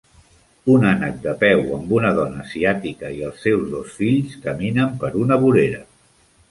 [0.75, 5.17] Un ànec de peu amb una dona asiàtica i els seus dos fills caminant per
[5.27, 5.89] una vorera.